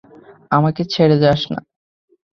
[0.51, 1.59] আমাকে ছেড়ে যাস না।